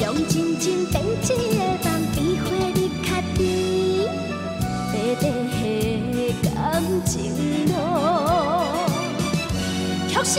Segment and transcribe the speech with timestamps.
[0.00, 2.44] 用真情变一个梦，比花
[2.74, 3.38] 你较甜。
[4.92, 5.22] 短短
[6.12, 6.52] 的感
[7.04, 7.12] 情
[7.66, 7.72] 路，
[10.08, 10.32] 却是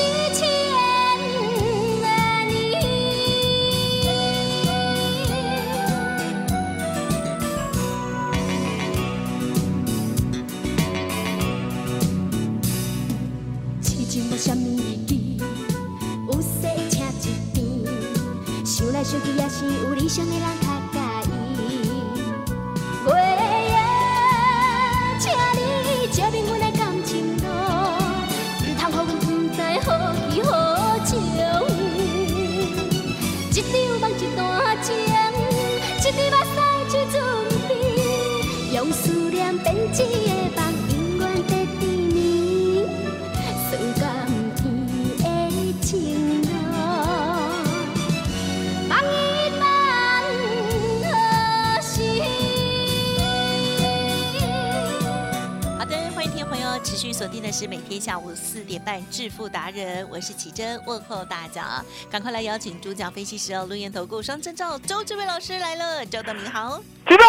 [56.83, 67.25] 持续锁定的是每天下午四点半《致富达人》，我是奇珍，问候大家，赶快来邀请主讲分析师哦，录研投顾双证照周志伟老师来了，周董你好，启动，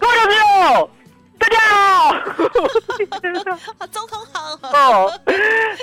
[0.00, 0.34] 各位朋
[0.70, 0.90] 友，
[1.96, 2.10] 好。
[3.78, 5.20] 啊，总统好，哦，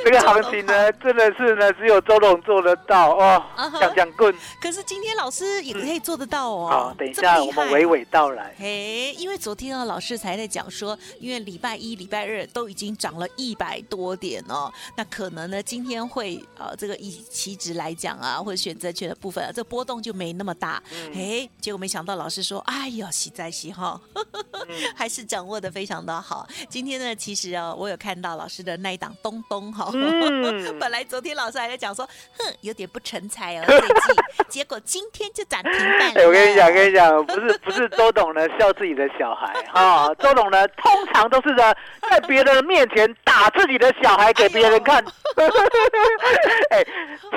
[0.04, 3.44] 这个行情呢，真的是呢，只有周董做得到哦。
[3.80, 8.54] 讲讲棍，可是今天老师也可以做得到哦，好，等一下我们娓娓道来。
[8.58, 20.82] 嘿，因为昨天啊，老师才在讲说，因为礼拜一、礼拜二都已经涨了一百多点哦，那可能呢，今天会呃，这个以期值来讲啊，或者选择权的部分、啊，这波动就没那么大。
[20.92, 24.00] 嗯哎、结果没想到老师说，哎呦，喜在喜哈，
[24.96, 26.48] 还是掌握的非常的好。
[26.70, 29.90] 今天呢，其实哦，我有看到老师的那一档东东哈。
[29.94, 32.06] 嗯 本来昨天老师还在讲说，
[32.38, 36.22] 哼，有点不成才哦，这一季，结果今天就涨停板 了。
[36.22, 41.74] 哎，我跟你讲，跟你讲，不是不是周董呢笑自己的小孩啊，周董呢通常都是呢
[42.10, 45.04] 在别人面前打自己的小孩给别人看。
[46.70, 46.84] 哎，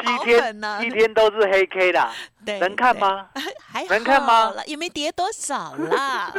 [0.03, 2.13] 七天七天都是黑 K 啦，
[2.47, 3.29] 对能看吗？
[3.67, 6.33] 还能看吗好也没跌多少啦。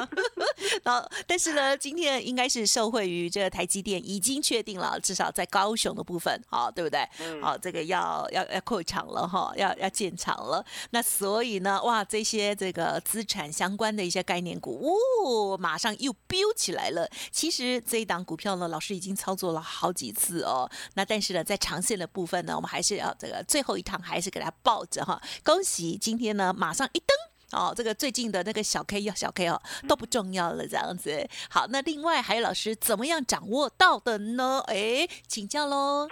[0.83, 7.07] 然后，但是呢，今天应该是受惠于这个台积电已经确定了，至少在高雄的部分，好，对不对？
[7.19, 10.65] 嗯好，这个要要要扩厂了哈，要要建厂了。
[10.91, 14.95] 那所以呢，哇，这些这个资产相关的一些概念股，
[15.25, 17.07] 哦，马上又飙起来了。
[17.31, 20.69] 其实这一档股票呢，老师已经操作了好几次哦。
[20.93, 25.21] 那但是呢，在长线的部分呢，我们还是要这个最后一趟还是给它抱着哈。
[25.43, 27.17] 恭喜今天呢，马上一登。
[27.53, 31.25] 哦，这个最近的那个小 K 要小 K 哦都不重要了，这样子。
[31.49, 34.61] 好，那另外还有老师怎么样掌握到的呢？
[34.67, 36.09] 哎，请教喽。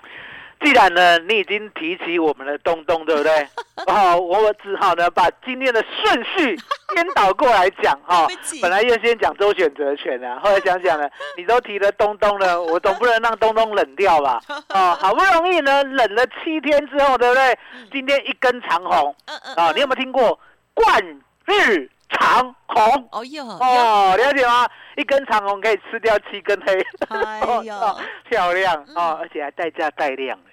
[0.62, 3.48] 既然呢，你已经提起我们的东东，对不对？
[3.88, 6.58] 哦，我只好呢把今天的顺序
[6.94, 8.26] 颠倒过来讲哈、
[8.62, 11.08] 本来要先讲周选择权啊，后来想想呢，
[11.38, 14.40] 你都提了东东了，我总不能让东东冷掉吧？
[14.70, 17.58] 哦，好不容易呢冷了七天之后，对不对？
[17.92, 20.40] 今天一根长红嗯嗯啊，你有没有听过
[20.74, 21.00] 冠
[21.46, 23.10] 日长虹？
[23.12, 24.68] 哦哟，哦，了解吗？
[24.96, 27.74] 一根长虹可以吃掉七根黑，哎呦。
[27.76, 28.00] 哦
[28.30, 28.84] 漂亮。
[28.88, 28.96] 嗯。
[28.96, 30.50] 哦，而且还带价带量的，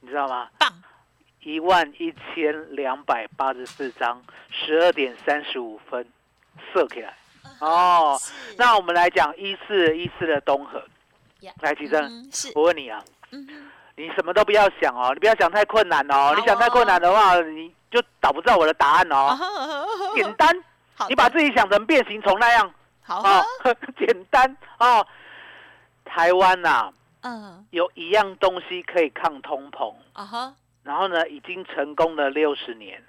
[0.00, 0.48] 你知道吗？
[0.58, 0.70] 棒！
[1.40, 6.04] 一万一千两百八十四张，十二点三十五分，
[6.72, 7.14] 射起来。
[7.60, 8.18] 哦，
[8.58, 10.82] 那我们来讲一四一四的东河。
[11.40, 13.00] 呀，来，奇珍，嗯是，我问你啊，
[13.30, 13.46] 嗯
[13.94, 19.36] 你什么都不要想哦，你不要想太困难哦，好你想太困难的话，你就找不到我的答案啊哦。
[19.36, 20.54] 哈简单，
[21.08, 22.72] 你把自己想成变形虫那样
[23.02, 23.22] 好
[23.98, 25.06] 简单哦。
[26.04, 33.02] 台湾呐、嗯有一样东西可以抗通膨，啊哈然后呢，已经成功了六十年。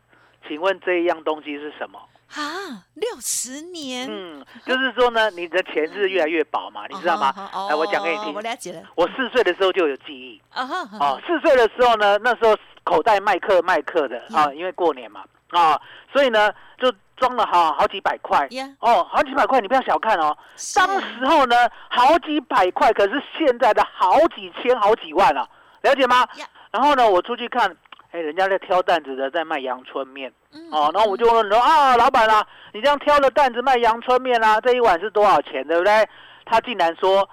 [0.47, 1.99] 请问这一样东西是什么？
[2.35, 7.33] 啊，六十年，嗯，就是说呢，你的钱是越来越薄嘛，你知道吗？
[7.53, 8.41] 哦来，我讲给你听我。
[8.41, 8.81] 了解了。
[8.95, 15.79] 我四岁的时候就有记忆啊哈，哦，四岁的时候呢，那时候口袋麦克麦克的啊，因为过年嘛啊，
[16.11, 20.37] 所以呢就装了好好几百块呀，哦，好几百块，你不要小看哦。
[20.75, 21.55] 当时候呢，
[21.89, 25.49] 好几百块，可是现在的好几千、好几万了，
[25.81, 26.45] 了解吗呀？
[26.71, 27.75] 然后呢，我出去看，
[28.11, 30.31] 哎，人家在挑担子的，在卖阳春面。
[30.53, 36.07] 嗯哦，然后我就问说啊，老板啊，你这样挑了担子卖阳春面啊，这一碗是多少钱，对不对？
[36.45, 37.27] 他竟然说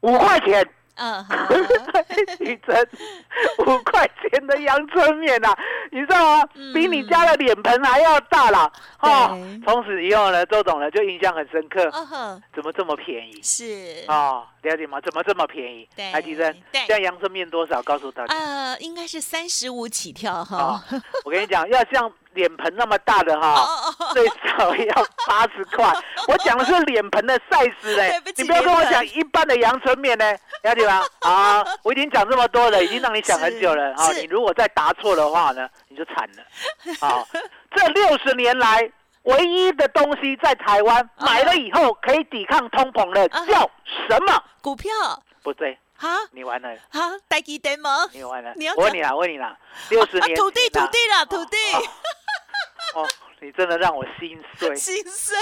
[0.00, 0.62] 五块钱，
[0.96, 1.34] 嗯好，
[2.40, 2.88] 一真
[3.66, 5.56] 五块钱的阳春面啊，
[5.92, 6.48] 你知道吗？
[6.54, 8.70] 嗯比你家的脸盆还要大啦！
[9.00, 11.90] 哦，从此以后呢，周董呢就印象很深刻，
[12.54, 13.40] 怎么这么便宜？
[13.42, 15.00] 是哦，了解吗？
[15.00, 15.88] 怎么这么便宜？
[15.96, 17.82] 对台积电，对现在阳春面多少？
[17.82, 18.34] 告诉大家。
[18.34, 20.82] 呃，应该是三十五起跳啊哈。，
[21.24, 25.90] 我跟你讲，要像脸盆那么大的哦哈，最少要八十块。
[26.28, 30.24] 我讲的是脸盆的 size 嘞你不要跟我讲一般的阳春面呢，
[30.66, 31.06] 了解吗？
[31.20, 34.12] 啊，我已经讲这么多了，已经让你想很久了啊。
[34.12, 37.06] 是你如果再答错的话呢，你就惨了。
[37.06, 37.24] 啊，
[37.74, 38.90] 这六十年来。
[39.26, 43.68] 唯一的东西在台湾啊买了以后可以抵抗通膨的啊叫
[44.08, 44.40] 什么？
[44.62, 44.88] 股票
[45.42, 48.06] 不对，哈你完了，哈，带基点吗？
[48.12, 48.74] 你完了你要。
[48.76, 49.58] 我问你啦，我问你啦，
[49.90, 51.56] 六十啊，年土地土地啦，土地，
[52.94, 53.08] 哦，哦
[53.46, 54.74] 你真的让我心碎。
[54.74, 55.36] 心碎。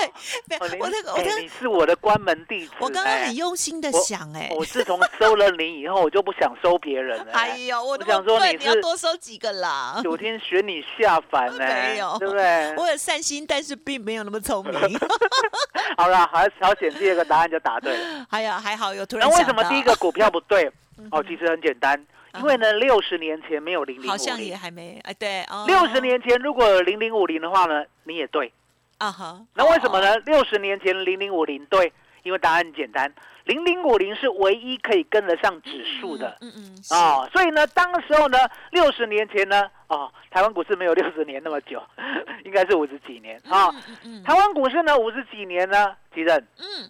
[0.78, 2.72] 我那个我哎那你是我的关门弟子。
[2.78, 7.32] 我刚刚哎很用心的我想，哎，我自从收了你以后，我就不想收别人了。
[7.32, 10.00] 哎呦，我那我想么笨，你要说你是多收几个啦。
[10.02, 12.74] 九天选你下凡呢， 没有对不对？
[12.76, 14.98] 我有善心，但是并没有那么聪明。
[15.96, 18.26] 好了，好好险，第二个答案就答对了。
[18.30, 20.66] 还有还好有突然那为什么第一个股票不对？
[21.10, 21.98] 哦，嗯其实很简单，
[22.36, 28.52] 因为呢，六十年前没有零零五好像也零，还没哎，对哦，六十年前如果有零零五零的话呢，你也对。
[28.98, 30.00] 啊哈，那为什么哦？
[30.00, 30.16] 呢？
[30.20, 31.92] 六十年前零零五零对，
[32.22, 33.12] 因为答案很简单，
[33.44, 36.38] 零零五零是唯一可以跟得上指数的。
[36.40, 38.38] 嗯嗯，是哦，所以呢，当时候呢，
[38.70, 41.82] 六十年前呢，哦，台湾股市没有六十年那么久，
[42.46, 43.68] 应该是五十几年啊。
[44.04, 46.88] 嗯台湾股市呢，五十几年呢，吉正，嗯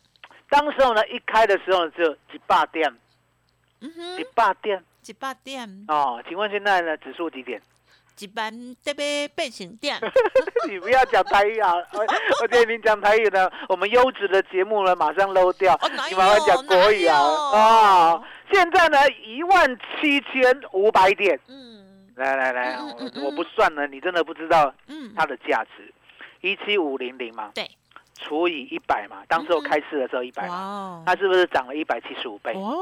[0.51, 2.95] 当时候呢，一开的时候只有几百点，
[3.81, 6.23] 嗯几哼，百点一百点，哦。
[6.29, 7.61] 请问现在呢，指数几点？
[8.21, 8.53] 一般
[8.85, 9.99] 特别变成点，
[10.71, 11.75] 你不要讲台语啊！
[11.95, 12.01] 我
[12.43, 15.75] 我觉得你讲台语呢，我们优质的节目呢马上漏掉。
[15.75, 17.19] 哦你慢慢讲国语啊！
[17.19, 21.39] 哪有啊，现在呢一万七千五百点。
[21.49, 21.75] 嗯
[22.15, 25.93] 来来来，嗯嗯嗯我我不算了，你真的不知道嗯，它的价值，
[26.41, 27.69] 一七五零零嘛，对，
[28.15, 32.53] 除以一百嘛，当时我开市的时候一百嘛，它是不是涨了一百七十五倍？
[32.55, 32.77] 哦，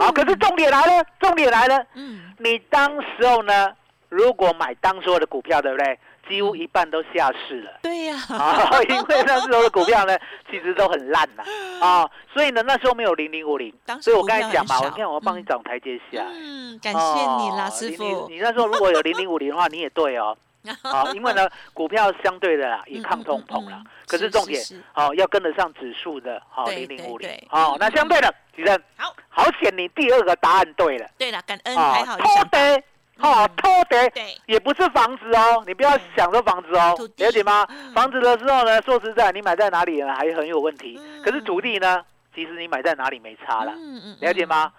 [0.00, 3.72] 好，可是重点来了，重点来了，嗯，你当时候呢，
[4.08, 5.98] 如果买当时候的股票，对不对？
[6.28, 7.72] 几乎一半都下市了。
[7.82, 10.16] 对呀， 啊，因为那时候的股票呢，
[10.48, 11.42] 其实都很烂呐，
[11.84, 16.24] 啊，所以呢，那时候没有零零五零所以我股刚才讲嘛，票很少我看我帮你嗯找台阶下。
[16.32, 16.98] 嗯，感谢
[17.42, 18.36] 你啦，师傅你。
[18.36, 20.36] 你那时候如果有零零五零的话，你也对哦。
[20.82, 23.86] 啊， 因为呢，股票相对的啦，也抗通膨啦嗯嗯嗯。
[24.06, 24.62] 可是重点
[24.94, 27.30] 哦，要跟得上指数的，好零零五零。
[27.48, 31.08] 好，那相对的，其实好，好险，你第二个答案对了。
[31.18, 32.82] 对了，感恩啊还好有偷想到，得，
[33.18, 37.92] 哦，偷得，对，也不是房子哦，你不要想说房子哦了解吗嗯？
[37.92, 40.98] 房子的时候呢，说实在，你买在哪里呢，还很有问题。
[41.00, 42.02] 嗯可是土地呢，
[42.34, 44.72] 其实你买在哪里没差了，嗯嗯，了解吗？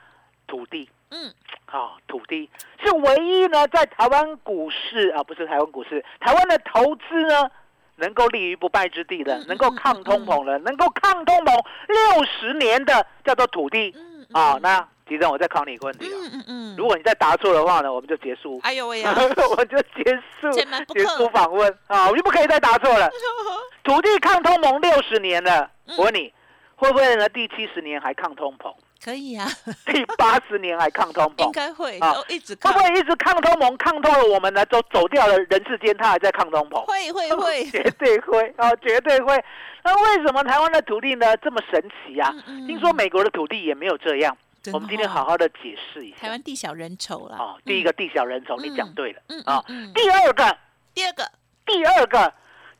[0.45, 1.33] 土地，嗯？
[1.73, 2.49] 嗯，好、土地。
[2.83, 7.49] 是唯一呢，在台湾股市啊，不是台湾股市，台湾的投资呢，
[7.95, 13.93] 能够立于不败之地的，嗯能够抗通膨的，能够抗通膨六十年的，叫做土地。
[13.95, 18.59] 嗯啊、那其实我再考你一个问题哦，嗯嗯嗯，如果你再答错的话呢，我们就结束。
[18.63, 19.13] 哎呦喂呀，
[19.57, 20.03] 我就结
[20.39, 20.51] 束
[20.93, 21.77] 结束访问。
[21.87, 23.09] 啊，我就不可以再答错了。
[23.83, 25.95] 土地抗通膨六十年了，嗯。
[25.97, 26.33] 我问你，
[26.75, 27.29] 会不会呢？
[27.29, 29.45] 第七十年还抗通膨，可以啊，
[29.85, 34.65] 第八十年还抗通膨应，该会，啊一直看会不，会一直抗通膨，抗透了我们呢？
[34.67, 36.85] 都走掉了人世间，他还在抗通膨？
[36.85, 39.43] 会会会， 绝对会啊，绝对会。
[39.83, 42.31] 那为什么台湾的土地呢这么神奇啊？
[42.47, 44.35] 嗯嗯听说美国的土地也没有这样。
[44.61, 46.29] 真我们今天哦好好的解释一下台。
[46.29, 47.35] 湾地小人稠了。
[47.37, 49.61] 哦，第一个地小人稠，你讲对了嗯啊
[49.93, 50.57] 第二个，
[50.93, 51.29] 第二个
[51.65, 52.33] 第二个，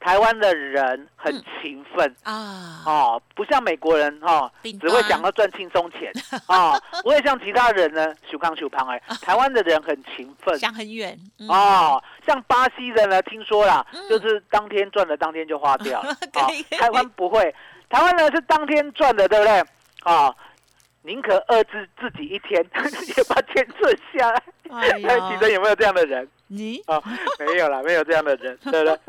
[0.04, 2.16] 台湾的人很嗯勤奋。
[2.24, 6.12] 啊，哦，不像美国人哈、哦，只会端想要赚轻松钱
[6.48, 9.02] 啊， 不会像其他人呢，修康修胖哎。
[9.24, 16.14] 台湾的人很勤奋想很远嗯哦，像巴西人呢，听说啦嗯，就是当天赚的当天就花掉了。
[16.34, 17.54] 可哦以可以台湾不会，
[17.90, 19.64] 台湾呢是当天赚的，对不对？
[20.04, 20.34] 啊，
[21.04, 22.62] 宁可饿自自己一天，
[23.16, 24.44] 也把钱存下来。
[24.70, 26.28] 哎哎，其实呀，有没有这样的人？
[26.56, 27.02] 你啊，
[27.40, 29.00] 没有啦，没有这样的人， 对不对？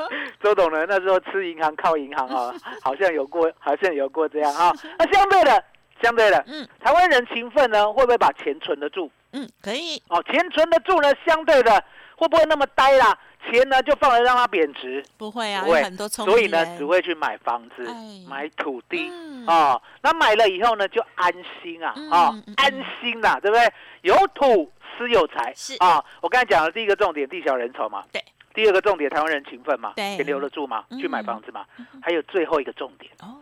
[0.41, 4.73] 周董呢，那时候吃银行靠银行啊， 好像有过，好像有过这样啊。
[4.97, 5.63] 那相对的，
[6.01, 9.09] 相对的，嗯台湾人勤奋呢，会不会把钱存得住？
[9.33, 11.83] 嗯，可以，哦，钱存得住呢，相对的
[12.17, 13.17] 会不会那么呆啦？
[13.51, 17.93] 钱呢就放着让它贬值，不会啊，不会很多聪明所以呢只会去买房子哎、
[18.27, 19.07] 买土地。
[19.11, 23.71] 嗯哦，那买了以后呢，就安心啊，嗯啊、嗯嗯安心啦，对不对？
[24.01, 26.03] 有土私有财是啊。
[26.21, 28.03] 我刚才讲的第一个重点，地小人稠嘛。
[28.11, 28.23] 对。
[28.53, 31.65] 第二个重点，台湾人勤奋嘛，对钱留得住嘛，去买嗯房子嘛。
[32.01, 33.35] 还有最后一个重点，哦，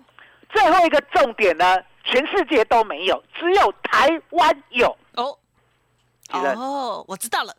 [0.50, 4.88] 最后一个重点呢，全世界都没有，只有台湾有。
[5.14, 5.38] 哦，
[6.32, 7.56] 哦，我知道了，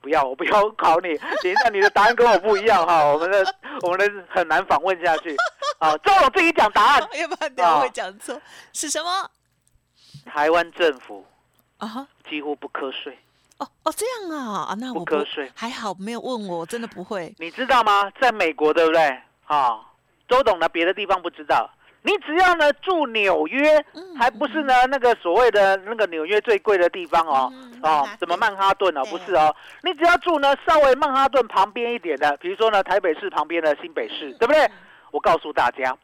[0.00, 5.36] 不要，我不要考你，等一下你的答案跟我不一样哈，我们的 我们的很难访问下去。
[5.78, 7.08] 啊，周总自己讲答案。
[7.20, 8.40] 要不然等下会啊讲错，
[8.72, 9.30] 是什么？
[10.24, 11.26] 台湾政府
[11.78, 13.16] 啊哈，几乎不瞌睡。
[13.58, 17.34] 哦哦，这样啊，啊，那不我不瞌睡还好没有问我，我真的不会。
[17.38, 18.10] 你知道吗？
[18.20, 19.00] 在美国，对不对？
[19.46, 19.80] 啊，
[20.28, 21.70] 周董呢，别的地方不知道。
[22.02, 29.52] 你只要呢住纽约，嗯还不是呢那个所谓的那个纽约最贵的地方哦，嗯哦，什么曼哈顿哦，不是哦，
[29.82, 34.70] 你只要住呢稍微曼哈顿旁边一点的，比如说呢台北市旁边的新北市，对不对？
[35.10, 35.96] 我告诉大家，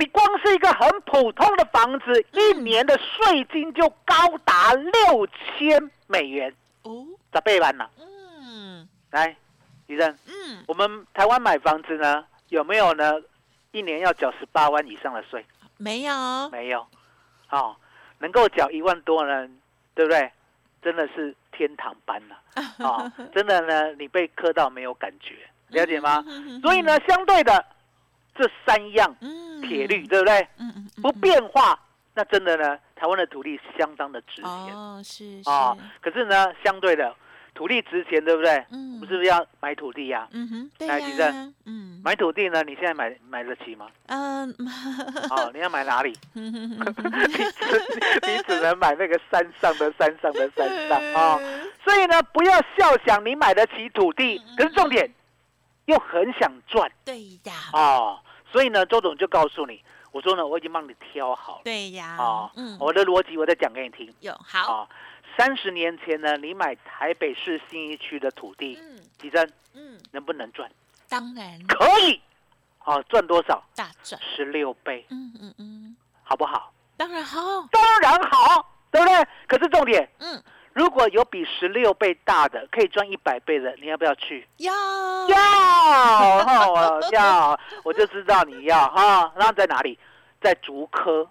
[0.00, 4.14] 你光是一个很普通的房子，一年的税金就高
[4.46, 6.50] 达六千美元，
[6.84, 7.86] 哦，咋背完呢？
[7.98, 9.36] 嗯来，
[9.88, 10.08] 医生。
[10.26, 13.12] 嗯，我们台湾买房子呢，有没有呢？
[13.72, 15.44] 一年要缴十八万以上的税？
[15.76, 16.86] 没有，没有。
[17.50, 17.76] 哦，
[18.20, 19.46] 能够缴一万多呢，
[19.94, 20.32] 对不对？
[20.80, 22.40] 真的是天堂般了、
[22.80, 25.36] 哦，真的呢，你被磕到没有感觉，
[25.68, 26.24] 了解吗？
[26.62, 27.62] 所以呢，相对的
[28.36, 30.40] 这三样嗯，铁律，对不对？
[30.58, 31.78] 嗯，嗯嗯，不变化，
[32.14, 37.14] 那真的呢，台湾的土地相当的值钱哦，是啊、是，可是呢，相对的
[37.54, 38.64] 土地值钱，对不对？
[38.70, 43.86] 嗯我们是不是要买土地呀、嗯哼，对呀嗯买土地呢，你现在买买得起吗？
[44.06, 44.48] 嗯，
[45.30, 46.14] 哦，你要买哪里？
[46.34, 51.40] 你只你只能买那个山上的山上的山上啊、哦。
[51.84, 55.10] 所以呢，不要笑想你买得起土地，可是重点
[55.90, 58.18] 又很想赚对呀，哦。
[58.50, 59.82] 所以呢，周总就告诉你，
[60.12, 62.50] 我说呢，我已经帮你挑好了对呀，哦。
[62.56, 64.88] 嗯，我的逻辑我再讲给你听有好，啊。
[65.38, 70.70] 三十年前呢，你买台北市信义区的土地，嗯吉珍嗯，能不能赚？
[71.08, 72.20] 当然可以，
[72.84, 73.62] 哦，赚多少？
[73.74, 76.72] 大赚，十六倍，嗯嗯嗯，好不好？
[76.96, 79.26] 当然好，当然好，对不对？
[79.46, 80.42] 可是重点，嗯，
[80.72, 84.46] 如果有比十六倍大的，可以赚一百倍的，你要不要去？
[84.58, 84.72] 要
[85.28, 89.32] 要，要， 我就知道你要哈。
[89.36, 89.98] 那在哪里？
[90.40, 91.28] 在竹科。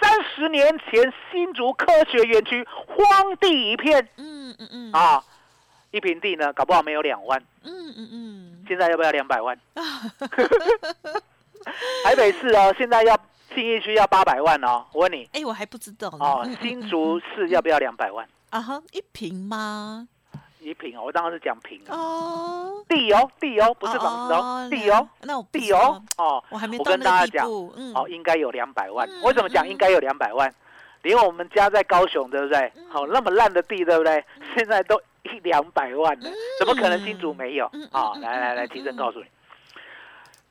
[0.00, 5.24] 三十年前，新竹科学园区荒地一片嗯嗯嗯，啊，
[5.90, 9.58] 一平地呢，搞不好没有两万，嗯嗯嗯，现在要不要两百万？
[12.04, 13.18] 台北市哦，现在要
[13.54, 14.84] 信义区要八百万哦。
[14.92, 18.28] 我问你哎，我还不知道哦嗯，新竹市要不要两百万？
[18.52, 20.06] 啊哈，一瓶吗？
[20.60, 21.96] 一平哦，我当然是讲平哦。
[21.96, 29.08] 哦，地哦，地哦，不是房子哦，地哦，，那我地哦，哦，我还没我跟大家讲，哦，应该有两百万。
[29.08, 30.54] 嗯为什么讲应该有两百万？
[31.00, 32.70] 连我们家在高雄，对不对？
[32.76, 34.22] 嗯好、那么烂的地，对不对？
[34.54, 37.64] 现在都一两百万了，怎么可能新竹没有？
[37.90, 39.26] 啊、嗯来来来，嗯提升告诉你，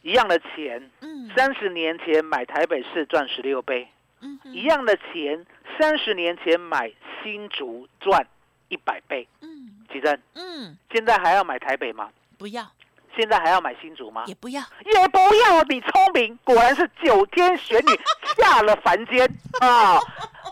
[0.09, 3.87] 一样的钱，嗯，三十年前买台北市赚十六倍，
[4.21, 5.45] 嗯一，样的钱，
[5.79, 6.91] 三十年前买
[7.23, 8.25] 新竹赚
[8.69, 9.27] 一百倍。
[9.41, 12.09] 嗯奇珍，嗯，现在还要买台北吗？
[12.37, 12.65] 不要，
[13.13, 14.23] 现在还要买新竹吗？
[14.25, 17.89] 也不要，也不要，你聪明，果然是九天玄女
[18.37, 19.27] 下了凡间
[19.59, 19.99] 啊！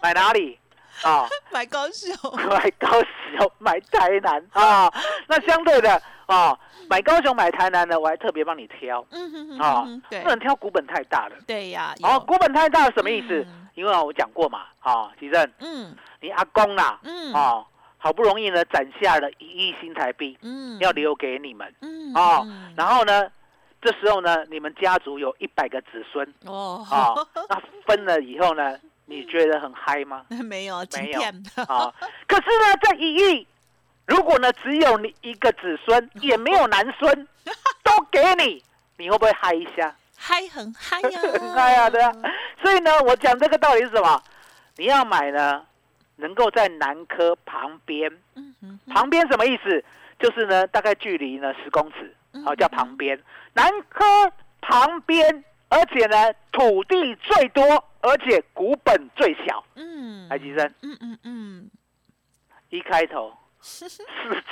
[0.03, 0.59] 买哪里
[1.03, 1.25] 啊？
[1.53, 2.13] 买高雄，
[2.49, 4.91] 买高雄，买台南啊？
[5.27, 6.57] 那相对的啊，
[6.89, 9.87] 买高雄，买台南呢，我还特别帮你挑嗯哼哼啊
[10.21, 11.35] 不能挑股本太大的。
[11.47, 13.58] 对呀，哦，有股本太大什么意思嗯？
[13.79, 17.65] 因为啊，我讲过嘛，啊，吉正，嗯你阿公啦，嗯哦，
[17.97, 23.31] 好不容易呢攒下了一亿新台币，嗯，要留给你们嗯哦嗯，然后呢，
[23.81, 26.27] 这时候呢，你们家族有一百个子孙。
[26.45, 27.15] 哦，啊，
[27.47, 30.25] 那分了以后呢， 你觉得很嗨吗？
[30.43, 31.93] 没有今没有天，啊，
[32.27, 33.47] 可是呢，这一亿，
[34.07, 37.27] 如果呢只有你一个子孙， 也没有男孙，
[37.81, 38.61] 都给你，
[38.97, 39.95] 你会不会嗨一下？
[40.21, 42.11] 嗨很嗨呀，很嗨呀，对啊。
[42.61, 44.21] 所以呢，我讲这个道理是什么？
[44.75, 45.65] 你要买呢，
[46.17, 49.83] 能够在南科旁边，嗯哼哼，旁边什么意思？
[50.19, 52.13] 就是呢，大概距离呢十公尺，
[52.45, 53.17] 好、嗯叫旁边。
[53.53, 54.05] 南科
[54.61, 57.63] 旁边，而且呢土地最多，
[58.01, 59.63] 而且股本最小。
[59.75, 61.71] 嗯，来，吉生，嗯嗯嗯，
[62.69, 63.87] 一开头四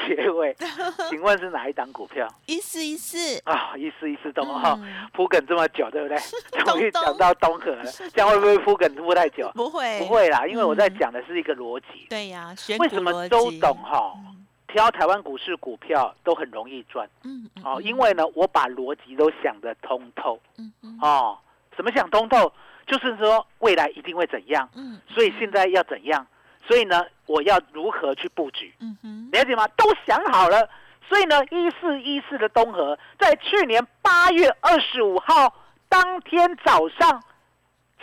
[0.08, 0.56] 结尾，
[1.10, 3.74] 请问是哪一档股票一四一四，啊？
[3.78, 6.18] 一四一四东哈嗯，铺梗这么久，对不对？
[6.66, 9.50] 终于东讲到东河了，这样会不会铺梗铺太久？
[9.56, 12.06] 不会，不，会啦，因为我在嗯讲的是一个逻辑。
[12.10, 17.76] 对呀，选为什么股逻辑周董哈嗯挑台湾股市股票都很容易赚嗯嗯哦？
[17.80, 21.38] 嗯因为呢，我把逻辑都想得通透嗯嗯哦。
[21.76, 22.52] 怎么想通透？
[22.86, 26.26] 就是说未来一定会怎样，嗯所以现在要怎样？
[26.68, 28.74] 所以呢，我要如何去布局？
[28.80, 29.68] 嗯哼，了解吗？
[29.70, 30.70] 都想好了。
[31.08, 35.54] 所以呢，一四一四的东河在去年八月二十五号
[35.88, 37.24] 当天早上，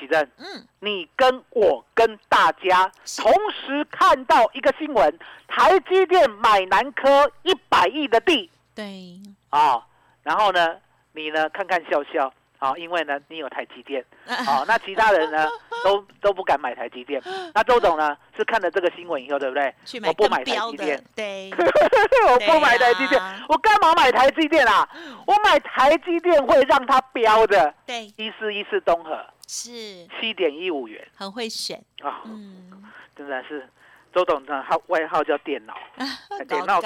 [0.01, 9.87] 启正，嗯你跟我跟大家同时看到一个新闻：台积电买南科一百亿的地对，啊、
[10.23, 10.77] 然后呢，
[11.13, 15.47] 你呢看看笑笑啊、因为呢你有台积电 啊、那其他人呢
[15.85, 17.21] 都都不敢买台积电。
[17.55, 19.75] 那周董呢是看了这个新闻以后，对不对？
[20.07, 21.51] 我不买台积电，，对，
[22.33, 24.89] 我不买台积电我干嘛买台积电啊？
[25.27, 32.83] 我买台积电会让它飙的，对，一四一四东河是七点一五元很会选，啊，嗯，
[33.15, 33.69] 真的是
[34.15, 35.75] 周董的号外号叫电脑，
[36.49, 36.81] 电脑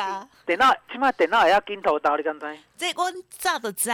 [0.47, 2.59] 电脑起码电脑也要金头刀，你敢知？
[2.77, 3.91] 这我早就知，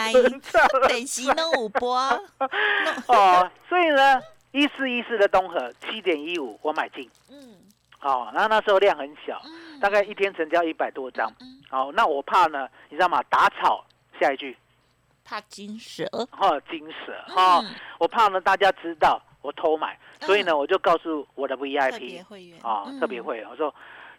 [0.86, 1.96] 电视拢有播，
[3.08, 4.22] 哦，所以呢，
[4.52, 7.56] 一四一四的东河七点一五我买进，嗯。
[8.00, 13.22] 哦，然后那时候量很小，嗯，大概一天成交一百多张，嗯，哦，那我怕呢，你知道吗？
[13.30, 13.82] 打草
[14.20, 14.54] 下一句，
[15.24, 22.22] 怕金蛇，哦，金蛇，哦，嗯，我怕呢大家知道我偷买，所以呢，我就告诉我的 VIP
[22.66, 22.98] 啊、嗯。
[22.98, 23.72] 特别会员，我说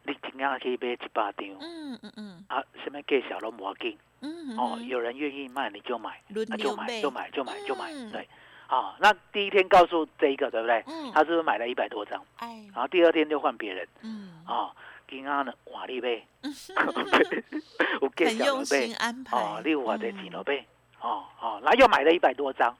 [0.03, 2.45] 你尽量可以买七八张，嗯嗯嗯。
[2.47, 8.11] 啊，什么给小都无要紧，嗯，哦，有人愿意卖你就买，轮那就买就买就买就买，嗯。
[8.11, 8.27] 对，
[8.67, 10.83] 啊，那第一天告诉这一个对不对？
[10.85, 11.11] 嗯。
[11.11, 12.23] 他是不是买了一百多张？
[12.37, 13.87] 哎，然后第二天就换别人。
[14.03, 14.71] 嗯，啊，
[15.09, 16.21] 今仔呢换你买，
[17.99, 18.95] 有价很用小就买心。
[18.97, 20.23] 安排，哦，六瓦的嗯。
[20.23, 20.63] 几了呗，
[21.01, 22.75] 哦哦，然后又买了一百多张，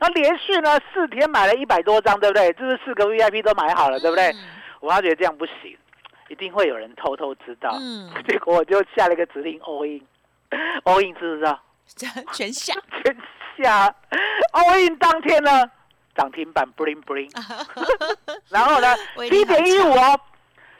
[0.00, 2.52] 那连续呢四天买了一百多张，对不对？
[2.54, 4.30] 就是四个 VIP 都买好了，对不对？
[4.32, 4.36] 嗯
[4.80, 5.76] 我发觉这样不行，
[6.28, 11.60] 一定会有人偷偷知道，嗯， 结果我就下了一个指令 all in，all in 知不知道？
[12.32, 13.16] 全下，全
[13.60, 13.92] 下。
[14.52, 15.68] all in 当天呢
[16.14, 17.28] 涨停板 bling bling，
[18.50, 18.94] 然后呢
[19.28, 20.20] 七点一五哦，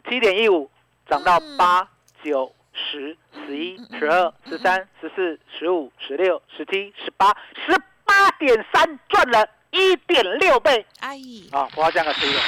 [0.08, 0.70] 七点一五
[1.08, 1.56] 涨到嗯。
[1.56, 1.88] 八
[2.22, 7.34] 九十十一十二十三十四十五十六十七十八
[7.66, 7.72] 十
[8.08, 10.84] 八点三赚了一点六倍。
[11.00, 11.68] 阿姨，啊！
[11.76, 12.40] 我要这样的推了，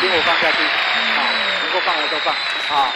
[0.00, 1.20] 请我放下去啊，
[1.64, 2.32] 能够放的都放
[2.78, 2.92] 啊，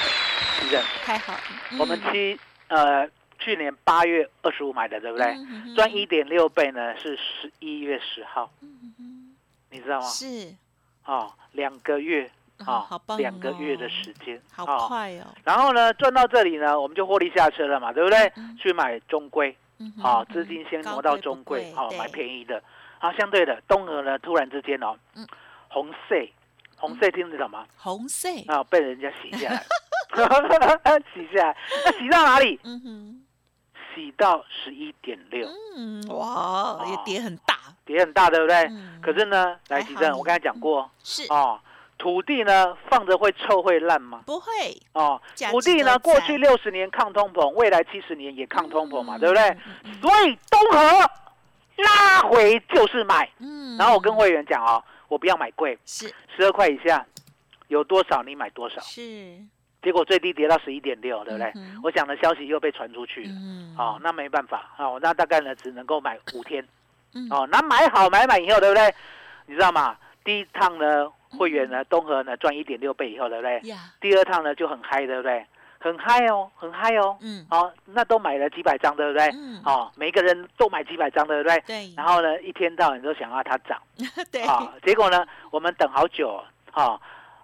[0.61, 1.40] 是的，太好了，
[1.81, 3.07] 我们七呃
[3.40, 5.27] 去年八月二十五买的，对不对？
[5.27, 8.48] 嗯赚一点六倍呢，是十一月十号，
[9.70, 10.07] 你知道吗？
[10.07, 10.55] 是，
[11.05, 12.31] 哦，两个月
[12.64, 18.33] 啊两个月的哦时间，好啊快哦，然后呢，赚到这里呢，我们就获利下车了嘛，对不对？
[18.37, 18.57] 嗯。
[18.57, 22.63] 去买中规，嗯哼啊，嗯资金先高挪到中规，贵好，买便宜的。
[22.99, 25.27] 啊，相对的，东河呢，突然之间哦嗯，
[25.69, 26.15] 红色，
[26.77, 27.67] 红色听得懂吗？
[27.77, 29.63] 红色，啊，被人家洗下来，
[31.13, 32.59] 洗下来，那洗到哪里？
[32.65, 33.23] 嗯哼，
[33.95, 38.57] 洗到十一点六，嗯，哇，也跌很大，跌很大，对不对？
[38.71, 38.99] 嗯。
[39.03, 40.91] 可是呢，来，吉正，我刚才讲过。
[41.03, 41.31] 是。
[41.31, 41.61] 哦，
[42.05, 44.21] 土地呢放着会臭会烂吗？
[44.27, 44.47] 不会，
[44.93, 45.19] 哦
[45.51, 49.57] 土地呢，过去六十年抗通膨，未来七十年也抗通膨嘛，嗯对不对？
[50.03, 51.11] 所以东河
[51.77, 53.27] 拉回就是买。
[53.38, 57.07] 嗯，然后我跟会员讲哦，我不要买贵，是十二块以下
[57.69, 58.79] 有多少你买多少。
[58.83, 59.38] 是，
[59.83, 61.51] 结果最低跌到十一点六，对不对？
[61.57, 63.31] 嗯我讲的消息又被传出去了。
[63.31, 66.62] 嗯，哦，那没办法，哦，那大概呢只能够买五天，
[67.14, 68.95] 嗯，哦，那买好买满以后，对不对？
[69.47, 69.97] 你知道吗？
[70.23, 73.61] 第一趟呢，会员呢，东河呢赚一点六倍以后，对不对？
[73.68, 75.44] 呀，第二趟呢就很嗨，对不对？
[75.79, 77.16] 很嗨哦，很嗨哦。
[77.20, 79.29] 嗯，哦，那都买了几百张，对不对？
[79.35, 79.61] 嗯。
[79.66, 81.61] 哦，每一个人都买几百张，对不对？
[81.66, 83.79] 对，然后呢，一天到晚都想要它涨。
[84.33, 86.42] 对，啊，结果呢，我们等好久
[86.73, 86.99] 哦，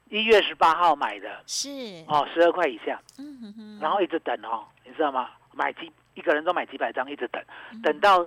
[0.08, 1.28] 一月十八号买的。
[1.46, 1.68] 是，
[2.08, 5.28] 哦，十二块以下，嗯哼哼，然后一直等哦，你知道吗？
[5.52, 7.82] 买几一个人都买几百张，一直等，嗯。
[7.82, 8.26] 等到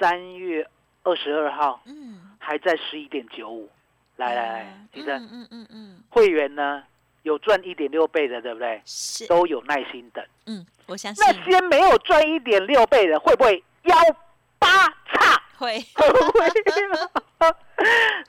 [0.00, 0.68] 三月
[1.04, 3.70] 二十二号嗯，还在十一点九五，
[4.16, 6.82] 来来来，嗯你的嗯嗯嗯嗯，会员呢
[7.22, 8.80] 有赚一点六倍的，对不对？
[8.84, 10.24] 是，都有耐心等。
[10.46, 13.94] 嗯，我相信那些没有赚一点六倍的，会不会幺
[14.58, 14.68] 八
[15.12, 15.42] 叉？
[15.58, 16.46] 会，会不会？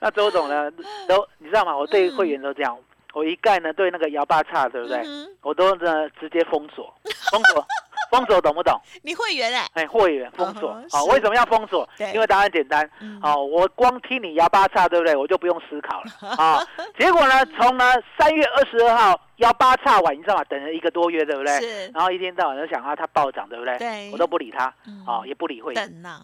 [0.00, 0.70] 那周总呢？
[1.08, 1.76] 都你知道吗？
[1.76, 2.78] 我对会员都这样，
[3.14, 4.98] 我一概呢对那个幺八叉，对不对？
[5.04, 6.92] 嗯我都呢直接封锁，
[7.30, 7.66] 封锁，
[8.10, 8.80] 封锁懂不懂？
[9.02, 12.12] 你会员哎，哎，会员封锁好，是为什么要封锁对？
[12.12, 15.14] 因为答案简单嗯，好，我光听你幺八叉，对不对？
[15.14, 16.64] 我就不用思考了 啊。
[16.98, 17.84] 结果呢，从呢
[18.18, 20.44] 三月二十二号幺八叉晚，你知道吗？
[20.44, 21.60] 等了一个多月，对不对？
[21.60, 23.78] 是然后一天到晚就想啊，它暴涨，对不对？
[23.78, 25.74] 对我都不理它，嗯啊，也不理会。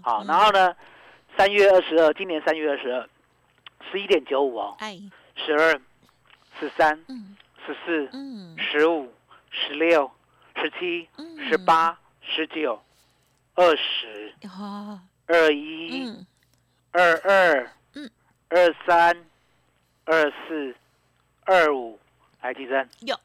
[0.03, 0.75] 好，嗯然后呢，
[1.37, 3.09] 三月二十二，今年三月二十二，
[3.91, 4.99] 十一点九五哦，哎，
[5.37, 5.79] 十二、
[6.59, 9.13] 十三、嗯十四、嗯十五、
[9.51, 10.11] 十六、
[10.57, 11.49] 十七、嗯。
[11.49, 12.81] 十八、十九、
[13.55, 16.27] 二十、哦，二一、嗯
[16.93, 18.11] 二二、嗯
[18.49, 19.17] 二三、
[20.05, 20.75] 二四、
[21.45, 21.99] 二五，
[22.41, 23.19] 来，提珍，有，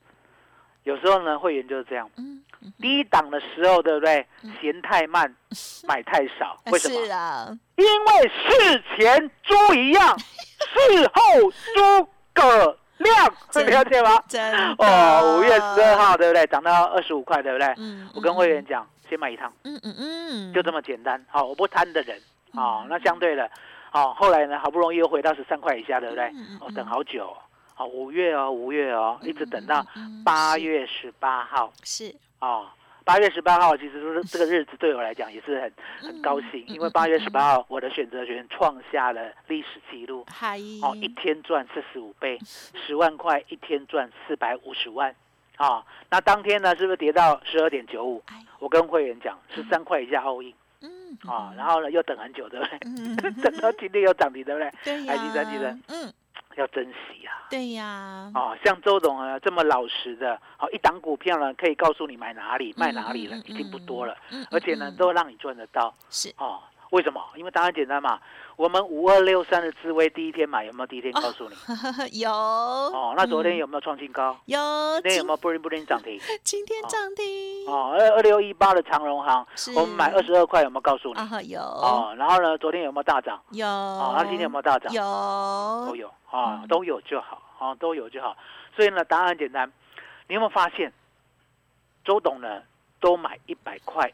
[0.83, 2.09] 有时候呢，会员就是这样，
[2.79, 4.25] 低档的时候，对不对？
[4.59, 5.33] 嫌太慢，
[5.87, 7.05] 买太少，为什么？
[7.05, 14.21] 是啊，因为事前猪一样， 事后诸葛亮，你了解吗？
[14.27, 16.45] 真的哦，五月十二号，对不对？
[16.47, 17.73] 涨到二十五块，对不对？
[17.77, 21.23] 嗯我跟会员讲，先买一趟，嗯嗯嗯，就这么简单。
[21.29, 22.17] 好，我不贪的人。
[22.53, 23.49] 哦嗯，那相对的，
[23.91, 26.57] 哦，后来呢，好不容易又回到十三块以下，对不对嗯嗯？
[26.61, 27.37] 哦嗯，等好久哦。
[27.75, 31.71] 好，五月哦，五月哦，一直等到嗯八月十八号。
[31.83, 32.67] 是哦，
[33.05, 40.25] 八月十八号，其实这个日子对我来讲也是很很高兴，因为八月十八号我的选择权创下了历史记录。
[40.31, 42.37] 嗨哦，一天赚四十五倍，
[42.85, 45.15] 十万块一天赚四百五十万。
[45.57, 48.23] 啊、那当天呢，是不是跌到十二点九五？
[48.27, 52.77] 哎我跟会员讲，十三块以下 in 嗯啊，然后呢又等很久，对不对？
[52.85, 54.71] 嗯 等到今天又涨停，对不对？
[54.83, 56.13] 对呀，哎记得记得嗯，
[56.59, 57.47] 要珍惜啊！
[57.49, 66.59] 对呀，哦，像周董啊这么老实的，好、一档股票呢可以告诉你买哪里卖哪里了，嗯嗯已经不多了，嗯，而且呢嗯都让你赚得到是哦。
[66.91, 67.21] 为什么？
[67.35, 68.19] 因为答案简单嘛。
[68.55, 70.87] 我们五二六三的智威第一天买有没有？
[70.87, 71.55] 第一天告诉你
[72.19, 73.13] 有哦。
[73.15, 74.37] 那昨天有没有创新高？
[74.45, 74.59] 有
[75.01, 76.19] 今天有今没有布林布林涨停？
[76.43, 77.25] 今天涨停
[77.67, 81.19] 哦，二二六一八的长荣行，我们买二十二块，有没有告诉你？
[81.19, 83.41] 啊有哦，然后呢，昨天有没有大涨？
[83.51, 84.91] 有哦，那今天有没有大涨？
[84.91, 88.35] 有都有啊嗯，都有就好，啊，都有就好。
[88.75, 89.71] 所以呢，答案很简单。
[90.27, 90.91] 你有没有发现，
[92.03, 92.61] 周董呢
[92.99, 94.11] 都买一百块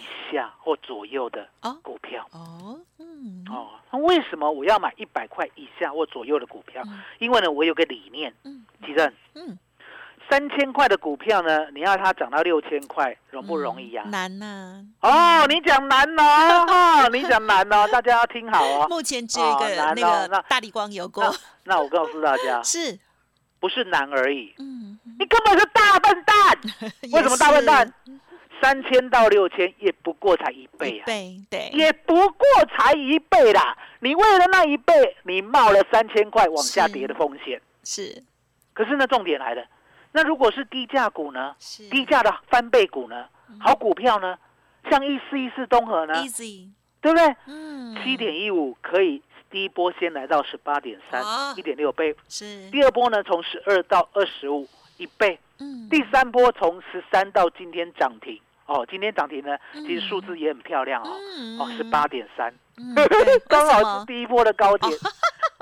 [0.00, 1.76] 以下或左右的哦。
[1.82, 2.26] 股票？
[2.32, 3.44] 哦嗯。
[3.50, 6.82] 哦，那为什么我要买一百块以下或左右的股票？
[6.86, 7.00] 嗯。
[7.18, 8.64] 因为呢，我有个理念，嗯。
[8.84, 9.58] 其正，嗯。
[10.30, 14.84] 三千块的股票呢，你要它涨到六千块，容不容易呀、嗯难呐。
[15.00, 16.22] 哦，你讲难哦，
[16.66, 18.86] 哈，你讲难哦，大家要听好哦。
[18.88, 21.22] 目前只有一哦个难那哦那个大力光有过。
[21.64, 22.98] 那我告诉大家， 是。
[23.60, 24.98] 不是难而已，嗯。
[25.18, 26.36] 你根本是大笨蛋。
[27.12, 27.90] 为什么大笨蛋
[28.60, 33.76] 三千到六千也不过才一倍啊，倍对也不过才一倍啦。
[34.00, 37.60] 你为了那一倍，你冒了三千块往下跌的风险。
[37.82, 38.22] 是
[38.72, 39.64] 可是呢，重点来了，
[40.12, 41.54] 那如果是低价股呢？
[41.58, 43.26] 是低价的翻倍股呢？
[43.60, 44.38] 好股票呢？
[44.90, 46.68] 像一四一四东河呢？easy
[47.00, 47.36] 对不对？
[47.46, 51.22] 嗯七点一五可以第一波先来到十八点三，
[51.56, 52.14] 一点六倍。
[52.28, 55.38] 是第二波呢，从十二到二十五，一倍。
[55.58, 58.40] 嗯第三波从十三到今天涨停。
[58.66, 61.10] 哦，今天涨停呢，嗯其实数字也很漂亮哦。
[61.38, 62.52] 嗯哦，十八点三，
[63.48, 64.92] 刚好是第一波的高点。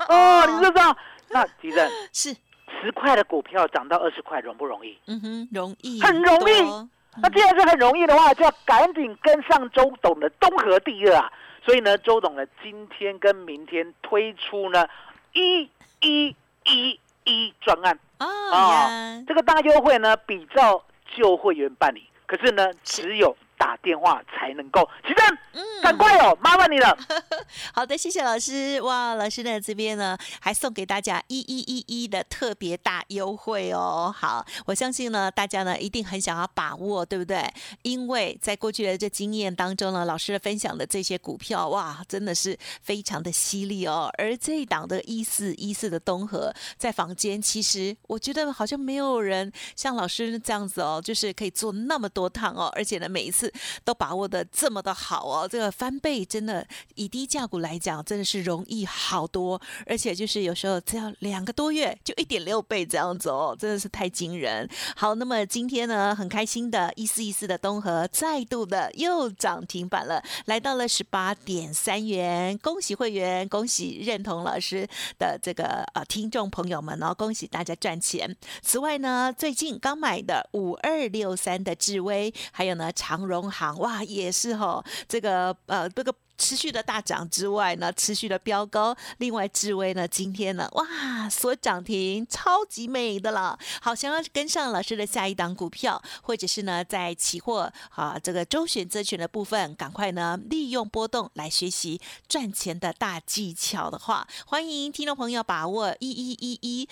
[0.07, 0.95] 哦， 你知道？
[1.29, 2.33] 那吉正是
[2.81, 4.97] 十块的股票涨到二十块，容不容易？
[5.07, 6.89] 嗯哼容易很容易多
[7.21, 11.31] 那既然是很容易的话，就要赶紧跟上周董的东河第二啊！
[11.65, 14.87] 所以呢，周董呢今天跟明天推出呢
[15.33, 15.69] 一
[16.01, 20.83] 一一一专案，啊这个大优惠呢比照
[21.15, 24.81] 旧会员办理，可是呢只有打电话才能够。
[25.07, 26.97] 奇正，嗯赶快哦，麻烦你了。
[27.73, 28.81] 好的，谢谢老师。
[28.81, 34.13] 哇，老师呢这边呢还送给大家一一一一的特别大优惠哦。
[34.13, 37.41] 好，我相信呢大家呢一定很想要把握，对不对？
[37.83, 44.09] 因为在过去的这经验当中呢，老师分享的这些股票，哇，真的是非常的犀利哦。
[44.17, 53.52] 而这一档的一四一四的东河，在房间其实我觉得好像没有人像老师这样子哦，就是可以做那么多趟哦，而且呢每一次
[53.83, 64.69] 都把握的这么的好哦，这个翻倍真的以低价股来讲，真的是容易好多，而且就是有时候只要两个多月就一点六倍这样子哦，真的是太惊人。
[64.95, 74.87] 好，那么今天呢，很开心的，一四一四的东河再度的又涨停板了，来到了十八点三元，恭喜会员，恭喜认同老师
[75.17, 78.35] 的这个呃听众朋友们哦，恭喜大家赚钱。
[78.61, 88.95] 此外呢，最近刚买的五二六三的智威，还有呢长荣行，哇，也是哈、这个呃这个持续的大涨之外呢，持续的飙高。
[89.19, 93.57] 另外，智威呢，今天呢，哇，所涨停，超级美的了。
[93.81, 106.89] 好，想要跟上老师的下一档股票，或者是呢，在期货啊这个周选择权的部分，赶快呢利用波动来学习赚钱的大技巧的话，欢迎听众朋友把握一一一一。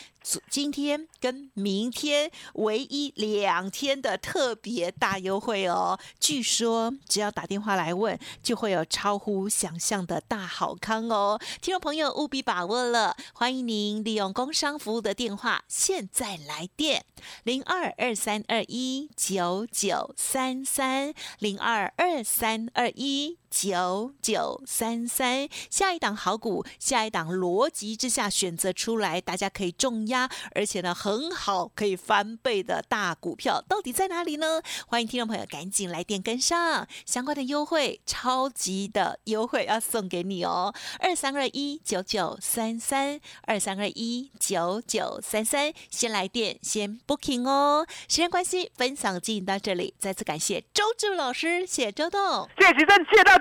[0.51, 5.99] 今天跟明天唯一两天的特别大优惠哦！
[6.19, 11.39] 据说只要打电话来问，就会有超乎想象的大好康哦！
[11.61, 17.05] 听众朋友务必把握了，欢迎您利用工商服务的电话现在来电
[17.43, 23.40] 零二二三二一九九三三零二二三二一。
[23.51, 34.61] 九九三三，下一档好股，下一档逻辑之下选择出来，大家可以重压，而且呢很好，可以翻倍的大股票，到底在哪里呢？
[34.87, 40.73] 欢迎听众朋友赶紧来电跟上相关的优惠，超级的优惠要送给你哦！
[40.99, 47.85] 二三二一九九三三，二三二一九九三三，先来电先 booking 哦。
[48.07, 53.40] 时间关系，分享进行到这里，再次感谢周志老师，谢周董，谢谢真，谢谢